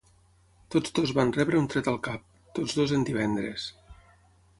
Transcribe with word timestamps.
Tots 0.75 0.93
dos 0.99 1.11
van 1.17 1.33
rebre 1.35 1.59
un 1.63 1.67
tret 1.73 1.89
al 1.91 1.99
cap. 2.07 2.23
Tots 2.61 2.73
dos 2.79 2.95
en 2.99 3.05
divendres. 3.11 3.67